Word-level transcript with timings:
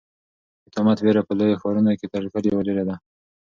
د 0.63 0.65
تومت 0.75 0.97
وېره 1.01 1.21
په 1.27 1.33
لویو 1.39 1.59
ښارونو 1.61 1.91
کې 1.99 2.05
تر 2.13 2.21
کلیو 2.33 2.65
ډېره 2.67 2.83
ده. 2.89 2.95